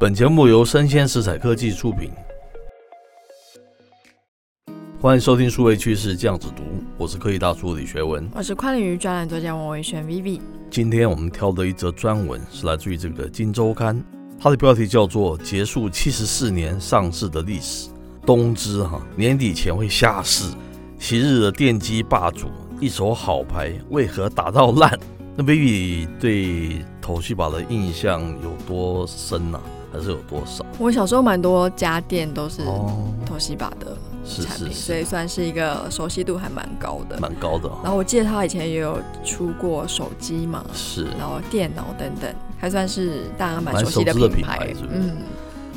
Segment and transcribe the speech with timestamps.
[0.00, 2.10] 本节目由生鲜食材科技出品，
[4.98, 6.62] 欢迎收听数位趋势酱子读，
[6.96, 10.40] 我是科技大叔李学文，我是跨领域专栏作家王维轩 Vivi。
[10.70, 13.94] 今天我们挑的一则专文是来自于这个《金周刊》，
[14.40, 17.90] 它的标题叫做《结束七十四年上市的历史》，
[18.24, 20.50] 东芝哈年底前会下市，
[20.98, 22.46] 昔日的电机霸主，
[22.80, 24.98] 一手好牌为何打到烂？
[25.36, 29.76] 那 Vivi 对 Toshiba 的印象有多深呢、啊？
[29.92, 30.64] 还是有多少？
[30.78, 32.62] 我小时候蛮多家电都是
[33.26, 37.78] Toshiba 的产品，是是是，所以算是一个熟悉度还蛮高的，蛮高的、哦。
[37.82, 44.36] 然后我记得他以前也有出过手机嘛，是，然后电脑等等，还算是大家蛮熟悉的品牌。
[44.36, 45.00] 品牌是不是？
[45.00, 45.16] 嗯，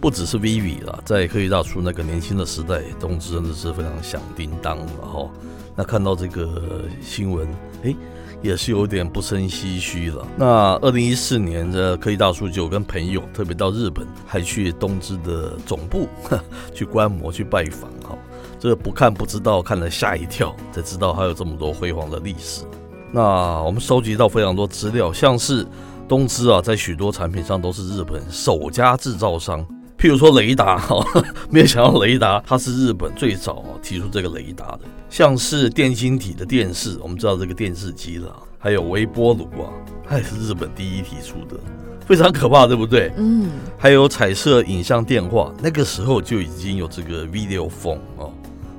[0.00, 4.76] 不只是 Vivi 啦，在科技大叔那个年轻的时代，东芝真的是非常响叮当。
[4.76, 5.30] 然后，
[5.74, 7.48] 那看到这个新闻，
[7.82, 7.96] 哎、欸。
[8.44, 10.24] 也是有点不胜唏嘘了。
[10.36, 16.06] 那二零一四年的科技大叔就跟朋友特别到日本，还去东芝的总部
[16.74, 17.90] 去观摩、去拜访。
[18.02, 18.18] 哈，
[18.60, 22.64] 这个不看不知道，看了吓一跳，才知道还有这么多辉煌的历史。
[23.10, 25.66] 那我们收集到非常多资料，像是
[26.06, 29.66] 东芝啊，在许多产品上都是日本首家制造商。
[30.04, 31.02] 譬如说雷达，哈，
[31.48, 34.80] 没有想到雷达它是日本最早提出这个雷达的。
[35.08, 39.72] 像是电晶体的电视，我们知道这个电视机了，还有微波炉啊，
[40.06, 41.58] 它也是日本第一提出的，
[42.04, 43.10] 非常可怕，对不对？
[43.16, 43.48] 嗯。
[43.78, 48.30] 还有彩色影像电话，那个时候就已经有这个 video phone 哦，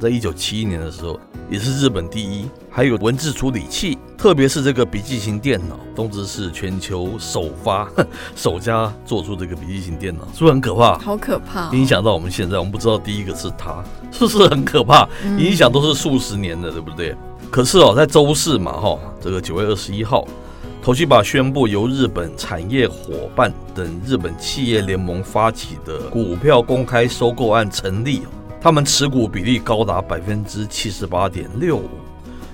[0.00, 1.18] 在一九七一年的时候
[1.50, 2.48] 也是日本第一。
[2.70, 3.96] 还有文字处理器。
[4.18, 7.88] 特别是这个笔记型电脑，东芝是全球首发、
[8.34, 10.98] 首家做出这个笔记型电脑，是不是很可怕？
[10.98, 11.70] 好可怕、哦！
[11.72, 15.06] 影响到我们现在，我们不知道第一个是他，是不是很可怕？
[15.38, 17.14] 影响都是数十年的，对不对？
[17.50, 20.26] 可是哦，在周四嘛，哈，这个九月二十一号
[20.82, 28.22] ，Toshiba 宣布由日本产业伙伴等日本企业联盟发起的股票公开收购案成立，
[28.66, 31.88] 他们持股比例高达百分之七十八点六五。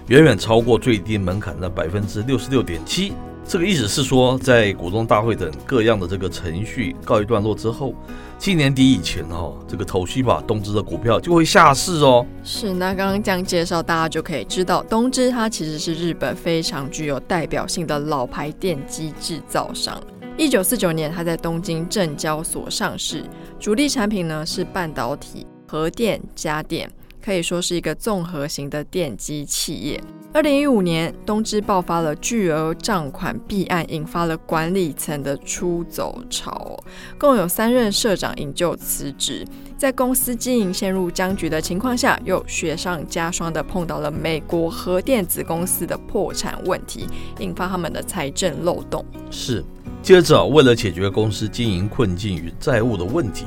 [0.09, 3.15] 远远超过最低门槛的百分之六十六点七，
[3.47, 7.95] 这个意思是说，在股东大会等各样的这个程序告一段落之后，
[8.37, 12.27] 今年底以前哦，这个 Toshiba 东芝的股票就会下市哦。
[12.45, 19.99] 是，那刚刚这样介绍，大家就可以知道，东芝它其实是日本非常具有代表性的老牌电机制造商。
[20.37, 23.25] 一九四九年，它在东京证交所上市，
[23.59, 26.91] 主力产品呢是半导体、核电、家电。
[27.25, 29.99] 可以说是一个综合型的电机企业。
[30.35, 36.79] 二零一五年，东芝爆发了巨额账款弊案，引发了管理层的出走潮，
[37.17, 39.47] 共有三任社长引咎辞职。
[39.79, 47.07] 在公司经营陷入僵局的情况下，又雪上加霜的碰到了美国核电子公司的破产问题，
[47.39, 49.03] 引发他们的财政漏洞。
[49.31, 49.65] 是，
[50.03, 53.47] 接着为了解决公司经营困境与债务的问题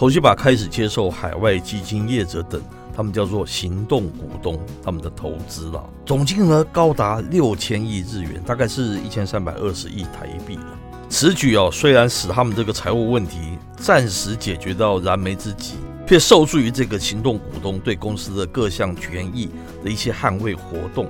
[0.00, 2.58] ，Toshiba 开始接受海外基金业者等。
[2.96, 10.64] 他们叫做行动股东，他们的投资了，总金额高达六千亿日元，大概是一千三百二十亿台币了。
[11.08, 15.74] 此举哦，虽然使他们这个财务问题暂时解决到燃眉之急，
[16.06, 19.50] 却受助于这个行动股东对公司的各项权益
[19.84, 21.08] 的一些捍卫活动。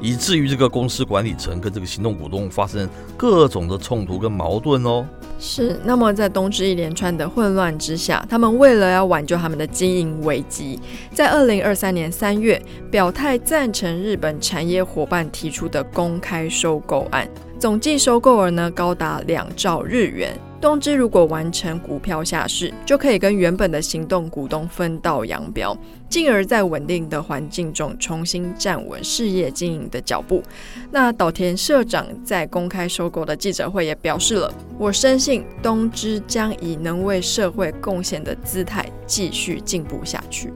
[0.00, 5.06] 以至于这个公司管理层跟这个行动股东发生各种的冲突跟矛盾哦。
[5.38, 10.78] 是，那么在东芝一连串的混乱之下，他们为了要挽救他们的经营危机，
[11.14, 17.26] 在二零二三年三月表态赞成日本产业伙伴提出的公开收购案，
[17.58, 20.38] 总计收购额呢高达两兆日元。
[20.60, 25.74] 东芝如果完成股票下市，就可以跟原本的行动股东分道扬镳，
[26.06, 30.42] 进而在稳定的环境中重新站稳事业经营的脚步。
[30.90, 40.52] 那岛田社长在公开收购的记者会也表示了：“我深信东芝将以能为社会贡献的姿态继续进步下去。”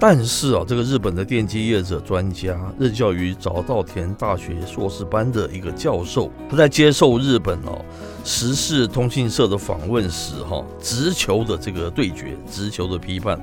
[0.00, 7.84] 但是啊，这个日本的电机业者专家，任教于早稻田大学硕士班的一个教授，他在接受日本哦
[8.24, 13.40] 时事通信社的访问时，哈，直球的这个对决，直球的批判，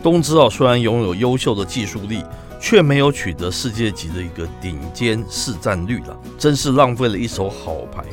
[0.00, 2.22] 东芝啊，虽然拥有优秀的技术力，
[2.60, 8.04] 却没有取得世界级的一个顶尖市占率了，真是浪费了一手好牌。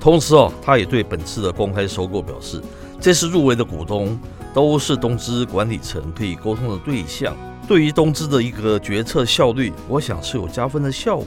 [0.00, 2.62] 同时哦，他也对本次的公开收购表示，
[2.98, 4.18] 这次入围的股东
[4.58, 7.32] 都是东芝管理层可以沟通的对象，
[7.68, 11.26] 对于东芝的一个决策效率，我想是有加分的效果。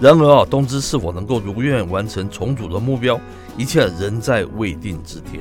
[0.00, 3.20] 然而啊，东芝是否能够如愿完成重组的目标，
[3.56, 5.40] 一切仍在未定之天。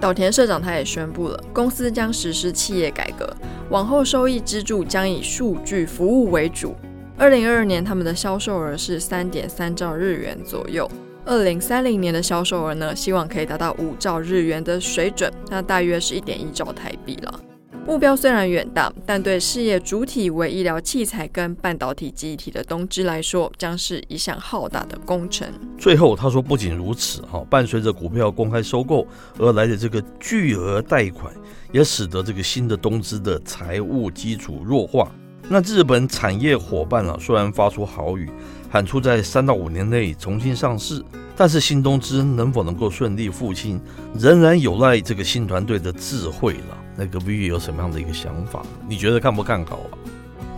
[0.00, 3.28] 岛田社长他也宣布了，公司将实施企业改革，
[3.68, 6.76] 往后收益支柱将以数据服务为主。
[7.18, 10.88] 二零二二年他们的销售额是三点三兆日元左右，
[11.26, 17.40] 二零三零年的销售额呢，希望可以达到五兆日元的水准，那大约是一点一兆台币了。
[17.84, 25.48] 目标虽然远大，但对事业主体为医疗器材跟半导体记忆体的东芝来说，将是一项浩大的工程。
[25.76, 29.04] 最后他说，不仅如此，哈，伴随着股票公开收购
[29.36, 31.34] 而来的这个巨额贷款，
[31.72, 35.10] 也使得这个新的东芝的财务基础弱化。
[35.48, 38.28] 那日本产业伙伴啊，虽然发出豪语，
[38.68, 41.02] 喊出在三到五年内重新上市，
[41.36, 43.80] 但是新东芝能否能够顺利复兴，
[44.18, 46.76] 仍然有赖这个新团队的智慧了。
[46.96, 48.62] 那个 V 有什么样的一个想法？
[48.88, 49.92] 你觉得看不看好啊？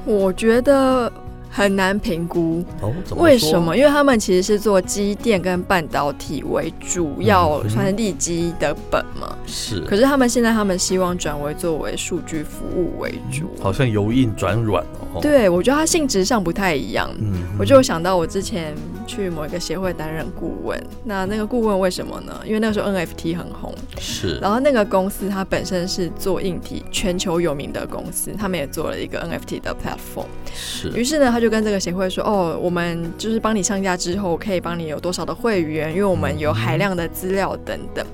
[0.05, 1.13] 我觉得。
[1.51, 3.75] 很难评估哦，为什么？
[3.75, 9.35] 因为他们其实是做机电跟半导体为主要，算是利基的本嘛。
[9.47, 9.81] 是。
[9.81, 15.08] 可是他们现在他们希望转为作为数据服务为主，好像由硬转软哦。
[15.21, 17.11] 对，我觉得它性质上不太一样。
[17.21, 18.75] 嗯，我就想到我之前
[19.07, 22.33] 去某一个协会担任顾问，那那个顾问为什么呢？
[22.45, 23.75] 因为那个时候 NFT 很红。
[23.99, 24.39] 是。
[24.39, 30.27] 然后那个公司它本身是做硬体全球有名的公司，他们也做了一个 NFT 的 platform。
[30.53, 30.91] 是。
[30.91, 38.05] 于是呢，他就跟这个协会说：“哦，我们就是帮你上架之后，可以帮你有多少的会员，因为我们有海量的资料等等。”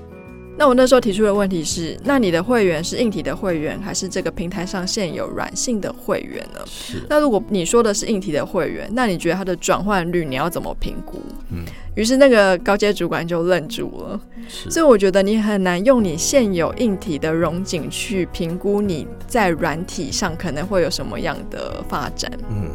[0.57, 6.61] 那我那时候提出的问题是：那你的会员是硬体的会员，还是这个平台上现有软性的会员呢？
[6.65, 7.05] 是。
[7.09, 11.19] 那如果你说的是硬体的会员，那你觉得它的转换率你要怎么评估？
[11.51, 11.65] 嗯。
[11.95, 14.19] 于是那个高阶主管就愣住了。
[14.47, 14.71] 是。
[14.71, 22.31] 所以我觉得你很难用你现有硬体的融景去评估你在软体上可能会有什么样的发展。
[22.49, 22.69] 嗯。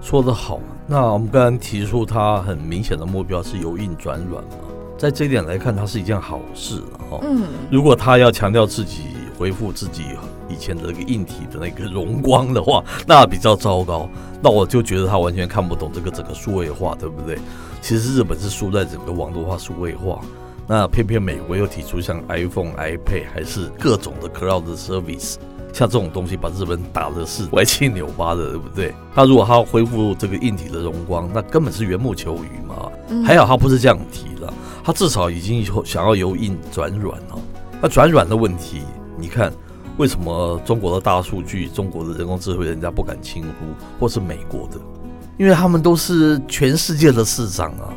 [0.00, 4.50] 说得好，那我们刚刚提出他很明显的目标是由硬转软嘛，
[4.98, 7.20] 在这一点来看，它是一件好事哈。
[7.22, 9.04] 嗯，如果他要强调自己
[9.38, 10.02] 恢复自己
[10.48, 14.10] 以前的那个硬体的那个荣光的话，那比较糟糕。
[14.42, 17.38] 那我就觉得他完全看不懂这个整个数位化，对不对？
[17.80, 20.20] 其实日本是输在整个网络化、数位化，
[20.66, 25.36] 那偏偏美国又提出像 iPhone、iPad 还是各种的 Cloud Service。
[25.72, 28.92] 像这种东西把日本打的是歪七扭八的，对不对？
[29.14, 32.90] 他如果他要恢复这个硬体的荣光，那根本是缘木求鱼嘛。
[33.24, 34.52] 还好他不是这样提了，
[34.88, 37.38] 他至少已经以后想要由硬转软了。
[37.78, 38.80] 那转软的问题，
[39.18, 39.52] 你看
[39.98, 43.66] 为什么中国的大数据、中国的人工智慧，人家不敢轻忽，
[44.00, 44.80] 或是美国的？
[45.36, 47.92] 因为他们都是全世界的市场啊。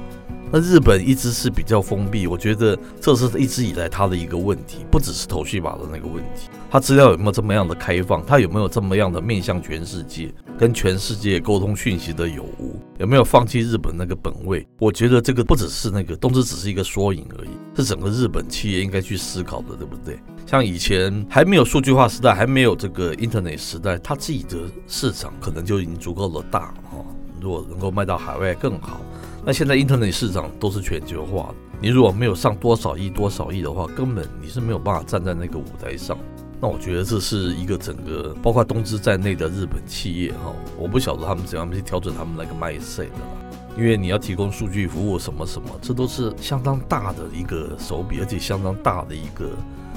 [0.52, 6.50] 那日本一直是比较封闭，我觉得这是一直以来他的一个问题，不只是头绪马的那个问题。
[6.70, 8.22] 他资料有没有这么样的开放？
[8.26, 10.30] 他有没有这么样的面向全世界，
[10.60, 12.71] 跟全世界沟通讯息的有无？
[13.02, 14.64] 有没有放弃日本那个本位？
[14.78, 20.20] 我觉得这个不只是那个东芝只是一个缩影而已，是整个日本企业应该去思考的，对不对？
[20.46, 24.56] 像以前还没有数据化时代，还没有这个 Internet 时代，它自己的
[24.88, 27.04] 市场可能就已经足够的大哈。
[27.42, 29.02] 如果能够卖到海外更好。
[29.44, 36.16] 那现在 Internet 市场都是全球化的，你如果没有上多少亿多少亿的话，根本你是没有办法站在那个舞台上。
[36.62, 43.58] 那我觉得这是一个整个包括东芝在内的日本企业哈，我不晓得他们怎样去调整他们那个 mindset 的啦。
[43.76, 49.50] 因为你要提供数据服务什么什么，这都是相当大的一个手笔，而且相当大的一个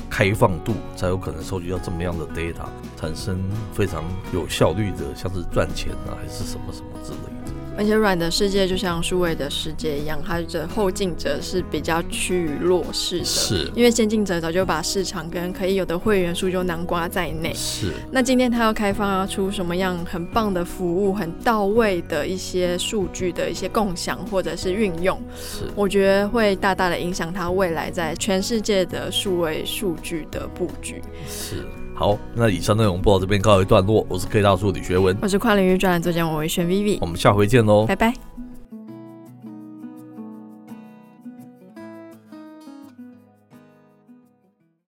[0.09, 2.67] 开放度，才有可能收集到这么样的 data，
[2.97, 3.39] 产生
[3.73, 4.03] 非常
[4.33, 7.44] 有效率的，像是赚钱啊还是什么什么之类的。
[7.77, 17.53] 而且软的世界就像数位的世界一样，它的后进者是比较趋于弱势的，是因为先进者早就把市场跟可以有的会员数就囊括在内。
[17.55, 31.03] 是，那今天他要开发出什么样很棒的服务，很到位的一些数据的一些共享或者是运用，是，我觉得会大大的影响他未来在全世界的数位数据的布局。
[31.29, 31.67] 是。
[31.95, 34.05] 好，那以上内容播到这边告一段落。
[34.09, 38.13] 我是 K 大叔李学文，我是跨领域专栏作家王维轩 Vivi，我们下回见喽，拜拜。